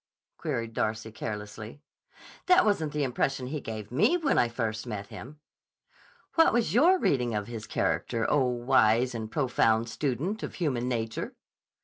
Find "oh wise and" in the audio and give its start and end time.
8.27-9.29